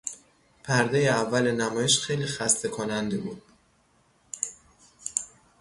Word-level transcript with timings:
پردهی 0.63 1.07
اول 1.07 1.51
نمایش 1.51 1.99
خیلی 1.99 2.25
خسته 2.25 2.69
کننده 2.69 3.17
بود. 3.17 3.41